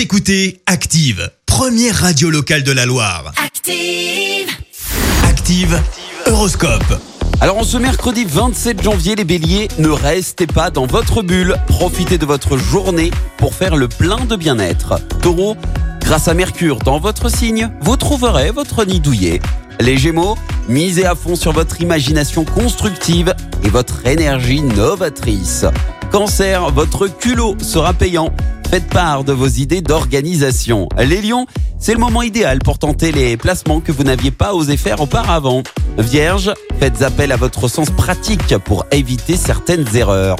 [0.00, 3.34] Vous écoutez Active, première radio locale de la Loire.
[3.36, 4.48] Active.
[5.28, 5.78] Active,
[6.24, 6.98] Horoscope.
[7.42, 11.54] Alors en ce mercredi 27 janvier, les béliers, ne restez pas dans votre bulle.
[11.66, 14.98] Profitez de votre journée pour faire le plein de bien-être.
[15.20, 15.54] Taureau,
[16.00, 19.38] grâce à Mercure dans votre signe, vous trouverez votre nid douillet.
[19.80, 25.66] Les gémeaux, misez à fond sur votre imagination constructive et votre énergie novatrice.
[26.10, 28.32] Cancer, votre culot sera payant.
[28.70, 30.88] Faites part de vos idées d'organisation.
[30.96, 31.46] Les lions,
[31.80, 35.64] c'est le moment idéal pour tenter les placements que vous n'aviez pas osé faire auparavant.
[35.98, 40.36] Vierge, faites appel à votre sens pratique pour éviter certaines erreurs.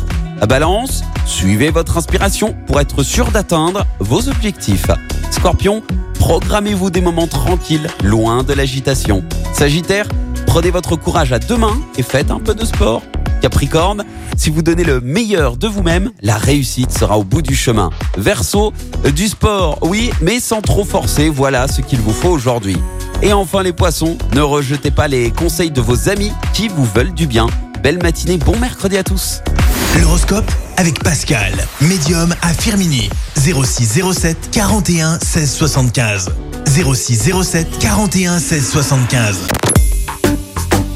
[0.49, 4.93] Balance, suivez votre inspiration pour être sûr d'atteindre vos objectifs.
[5.33, 5.83] Scorpion,
[6.21, 9.25] programmez-vous des moments tranquilles, loin de l'agitation.
[9.53, 10.07] Sagittaire,
[10.47, 13.03] prenez votre courage à deux mains et faites un peu de sport.
[13.41, 14.05] Capricorne,
[14.37, 17.91] si vous donnez le meilleur de vous-même, la réussite sera au bout du chemin.
[18.17, 18.73] Verseau,
[19.15, 22.77] du sport, oui, mais sans trop forcer, voilà ce qu'il vous faut aujourd'hui.
[23.23, 27.15] Et enfin les poissons, ne rejetez pas les conseils de vos amis qui vous veulent
[27.15, 27.47] du bien.
[27.83, 29.43] Belle matinée, bon mercredi à tous.
[30.01, 33.11] L'horoscope avec Pascal, médium à Firmini.
[33.37, 36.31] 0607 41 16 75.
[36.67, 39.60] 0607 41 16 75.